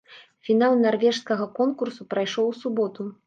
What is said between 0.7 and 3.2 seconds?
нарвежскага конкурсу прайшоў у суботу.